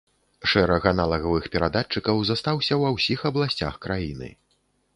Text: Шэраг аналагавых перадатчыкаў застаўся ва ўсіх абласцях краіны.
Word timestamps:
Шэраг 0.53 0.87
аналагавых 0.91 1.43
перадатчыкаў 1.55 2.23
застаўся 2.29 2.73
ва 2.85 2.89
ўсіх 2.97 3.19
абласцях 3.33 3.73
краіны. 3.87 4.35